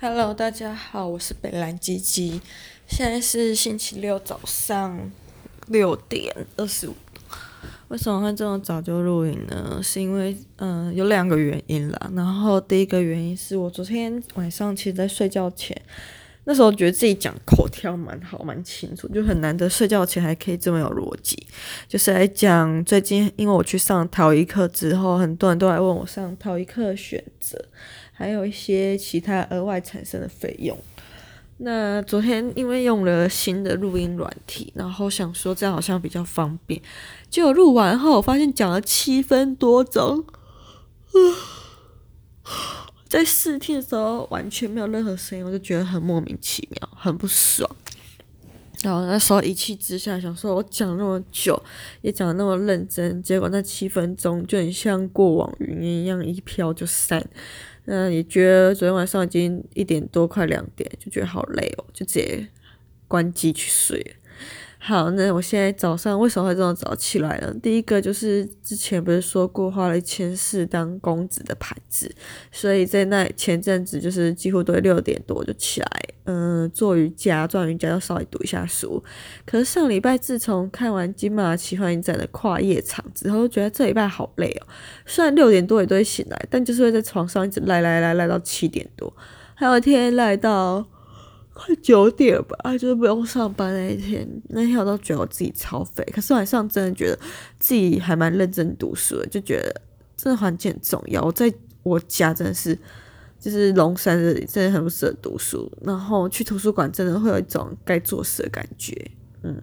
[0.00, 2.40] Hello，大家好，我是北蓝鸡鸡，
[2.86, 5.10] 现在是星期六早上
[5.66, 6.94] 六点二十五。
[7.88, 9.80] 为什么会这么早就录影呢？
[9.82, 12.12] 是因为嗯、有两个原因啦。
[12.14, 15.76] 然后第一个原因是我昨天晚上其实在睡觉前，
[16.48, 21.46] 那时候觉得自己讲口条蛮好，蛮清楚，就很难得睡觉前还可以这么有逻辑。
[21.86, 27.62] 就是来讲最近，因为我去上陶艺课之后，很多人都来问我上陶艺课的选择。
[28.14, 30.76] 还有一些其他额外产生的费用。
[31.58, 36.80] 那昨天因为用了新的录音软体，然后想说这样好像比较方便。
[37.28, 40.24] 结果录完后，我发现讲了七分多钟，
[43.08, 47.68] 在试听的时候完全没有任何声音，我就觉得很莫名其妙，很不爽。
[48.82, 51.60] 然后那时候一气之下想说，我讲那么久，
[52.02, 57.24] 也讲得那么认真，结果那七分钟就很像过往云烟一样，一飘就散。
[57.86, 62.46] 那也觉得昨天晚上已经一点多，快两点，就觉得好累哦，就直接
[63.08, 64.12] 关机去睡了。
[64.80, 67.52] 好，那我现在早上为什么会这么早起来呢？
[67.60, 72.10] 第一个就是之前不是说过花了一千四当公子的盘子，
[72.52, 75.88] 所以在那前阵子就是几乎都会六点多就起来，
[76.24, 79.02] 嗯、做瑜伽，做完瑜伽要稍微读一下书。
[79.44, 84.66] 可是上礼拜自从看完金马奇幻影展的跨夜场之后，就觉得这礼拜好累哦。
[85.04, 89.12] 虽然六点多也都会醒来，但就是会在床上一直赖赖赖赖到七点多，
[89.56, 90.86] 还有一天赖到。
[91.58, 96.04] 快九点吧，就是不用上班那一天，那天我都觉得我自己超废。
[96.14, 97.18] 可是晚上真的觉得
[97.58, 99.82] 自己还蛮认真读书的，就觉得
[100.16, 101.20] 真的环境很重要。
[101.20, 102.78] 我在我家真的是，
[103.40, 109.10] 就是龙山这里真的很不适合读书，然后去图书馆真的会有一种该做事的感觉。
[109.42, 109.60] 嗯，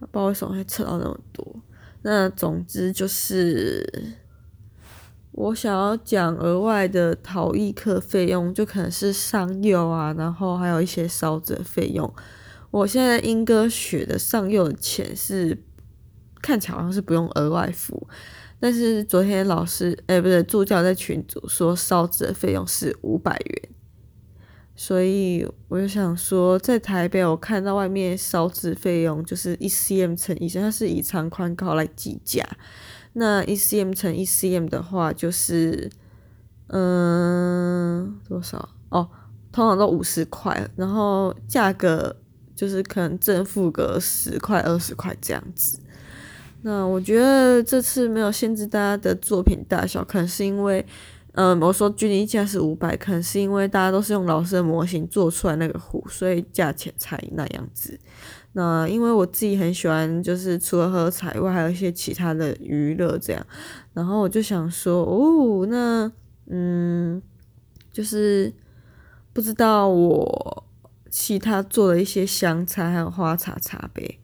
[0.00, 1.62] 不知道为什么会扯到那么多。
[2.02, 4.16] 那总之就是。
[5.38, 12.12] 我想要讲额外的陶艺课费用，就可能是上釉啊，然后还有一些烧制费用。
[12.72, 15.56] 我现在英歌学的上釉的钱是
[16.42, 18.08] 看起来好像是不用额外付，
[18.58, 23.68] 但是昨天老师哎、不是助教在群组说烧制的费用是五百元，
[24.74, 32.44] 所以我就想说，在台北我看到外面烧制费用就是一 cm 乘以，它是以长宽高来计价。
[33.18, 35.90] 那一 cm 乘一 cm 的话，就是
[36.68, 39.08] 嗯多少哦？
[39.50, 42.14] 通常都五十块，然后价格
[42.54, 45.80] 就是可能正负个十块二十块这样子。
[46.62, 50.84] 那我觉得这次没有限制大家的作品大小，可能是因为
[51.32, 57.98] 嗯，我说均一价是五百，可能是因为大家都是用老师的模型做出来那个壶，所以价钱才那样子。
[58.58, 63.46] 那因为我自己很喜欢，就是除了喝茶以外，还有一些其他的娱乐这样。
[63.92, 66.10] 然后我就想说，哦，那
[66.46, 67.22] 嗯，
[67.92, 68.52] 就是
[69.32, 70.64] 不知道我
[71.08, 74.18] 其他做的一些香茶还有花茶茶杯，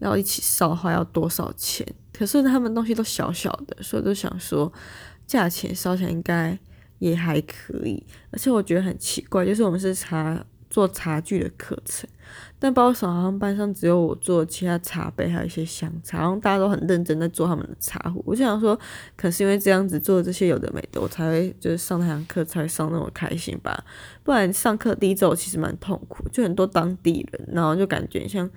[0.00, 1.86] 要一起烧的话要多少钱？
[2.12, 4.72] 可是他们东西都小小的，所以就想说，
[5.24, 6.58] 价钱烧起来应该
[6.98, 8.04] 也还可以。
[8.32, 10.44] 而且我觉得很奇怪，就是我们是茶。
[10.70, 12.08] 做茶具的课程，
[12.58, 18.22] 但包括好像班上只有我做其他茶杯，还有一些香茶，然后大家都很认真在做他们的茶壶。
[18.26, 18.78] 我就想说，
[19.16, 23.84] 可是因为这样子做这些有的没的，我才会就是上那堂课才上那么开心吧。
[24.22, 28.48] 不然上课第一周其实蛮痛苦，就很多当地人，然后就感觉像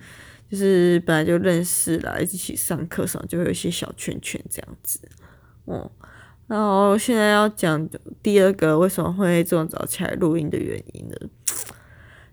[0.50, 5.00] 就是本来就认识啦，一起上课上就会有一些小圈圈这样子。
[5.64, 6.08] 哦、嗯，
[6.48, 7.88] 然后现在要讲
[8.22, 11.16] 第二个为什么会这么早起来录音的原因呢？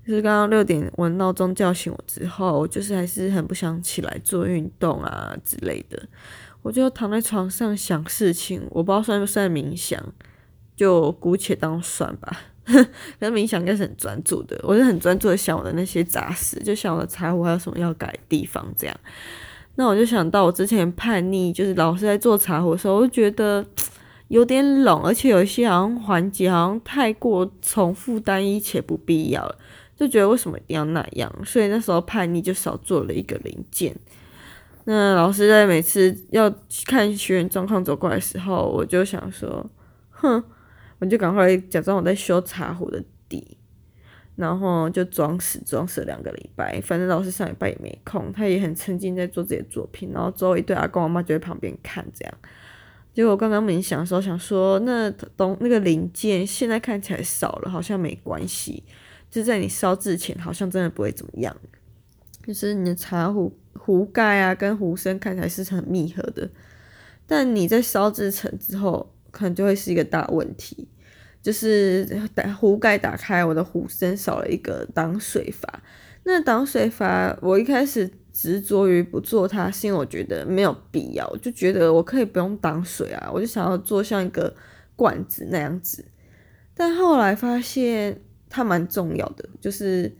[0.10, 6.02] 就是刚刚六点我闹钟叫醒我之后，就是还是很不想起来做运动啊之类的，
[6.64, 10.04] 我就躺在床上想事情，我不知道算不算冥想，
[10.76, 12.42] 就姑且当算吧。
[12.66, 19.00] 可是冥想应该是很专注的，我是很专注的想我的那些杂事，就想我的茶壶还有什么要改的地方这样。
[19.76, 23.64] 那我就想到我之前叛逆，就是老是在做茶壶的时候，我就觉得
[24.30, 29.58] 有点冷，而且有一些好像环节好像太过重复单一且不必要了。
[29.98, 33.94] 就觉得为什么一定要那样，所以那时候叛逆就少做了一个零件。
[34.86, 36.50] 那老师在每次要
[36.86, 39.70] 看学员状况走过来的时候，我就想说，
[40.10, 40.42] 哼，
[41.00, 43.58] 我就赶快假装我在修茶壶的底，
[44.36, 46.80] 然后就装死装死了两个礼拜。
[46.82, 50.12] 反正老师上礼拜也没空，他也很沉浸在做自己的作品。
[50.14, 52.34] 然后之后一堆阿公阿妈就在旁边看这样。
[53.20, 58.82] 结果我刚刚冥想的时候想说，那东那个零件现在看起来少了，好像没关系。
[59.30, 61.54] 就在你烧制前，好像真的不会怎么样。
[62.48, 66.50] 就是你的茶壶壶盖啊，跟壶身看起来是很密合的，
[67.28, 70.88] 但你在烧制成之后，可能就会是一个大问题。
[71.44, 75.84] 就是打壶盖打开，我的壶身少了一个挡水阀。
[76.24, 84.56] 那挡水阀，我一开始执着于不做它，是因为我觉得没有必要，就觉得我可以不用挡水啊，我就想要做像一个
[84.96, 86.06] 罐子那样子。
[86.74, 90.16] 但后来发现它蛮重要的，就是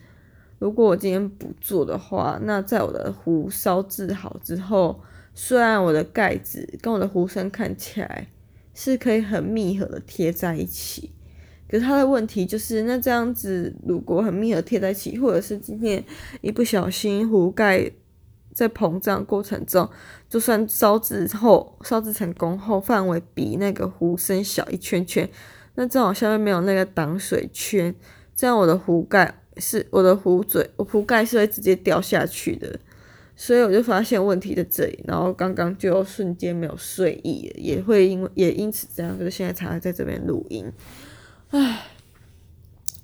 [0.58, 5.02] 如果我今天不做的话，那在我的壶烧制好之后，
[5.34, 8.28] 虽然我的盖子跟我的壶身看起来，
[8.74, 11.12] 是可以很密合的贴在一起，
[11.70, 16.04] 可是它的问题就是，那这样子如果很密合贴在一起，或者是今天
[16.42, 17.92] 一不小心壶盖
[18.54, 19.88] 在膨胀过程中，
[20.28, 25.30] 就算烧制后烧制成功后，范围比那个壶身小一圈圈，
[25.76, 27.94] 那正好下面没有那个挡水圈，
[28.36, 32.80] 这样我的壶盖是我的壶嘴，我壶盖是会直接掉下去的。
[33.36, 40.66] 所以我就发现问题在这里，然后刚刚就瞬间没有睡意，也会因为也因此这样，就是现在才会在这边录音。
[41.52, 41.88] 唉，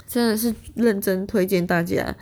[0.07, 2.15] 真的是认真推荐大家，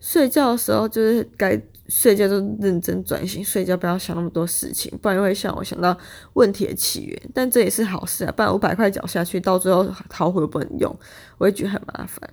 [0.00, 5.96] 睡觉的时候就是该睡觉就认真专心睡觉，不要想那么多事情，不然会像我想到
[6.34, 7.20] 问题的起源。
[7.34, 10.96] 但这也是好事啊，不然五百块缴下去，到最后逃回不能用，
[11.38, 12.30] 我也觉得很麻烦。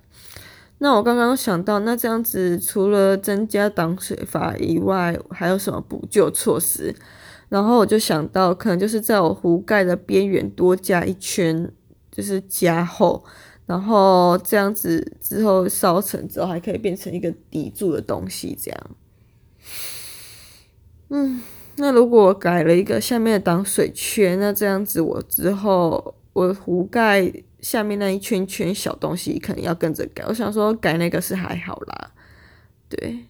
[0.78, 6.94] 那我刚刚想到，那这样子除了增加挡水阀以外，还有什么补救措施？
[7.48, 11.72] 然后我就想到，可能就是在我壶盖的边缘多加一圈，
[12.16, 13.22] 就是加厚，
[13.66, 18.90] 然后这样子之后烧成之后还可以变成一个抵住的东西，这样。
[21.10, 21.42] 嗯，
[21.76, 27.32] 那如果我改了一个下面的挡水圈，那这样子我之后我壶盖。
[27.58, 32.12] 下面那一圈圈小东西可能要跟着改，我想说改那个是还好啦，
[32.88, 33.24] 对，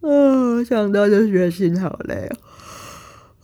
[0.00, 2.36] 啊，想到就觉得心好累哦，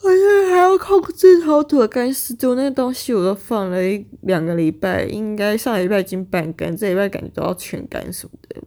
[0.00, 8.62] 而且还要控制好土的干湿度，那个东西我都放了一两个礼拜，应该上礼拜已经半干，这礼拜感觉都要全干什么的，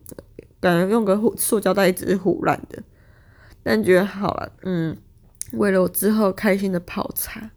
[0.60, 2.84] 感觉用个护塑胶袋一直是糊烂的，
[3.64, 4.98] 但觉得好了，嗯，
[5.54, 7.52] 为了我之后开心的泡茶，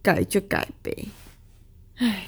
[0.00, 1.08] 改就改呗，
[1.96, 2.26] 唉。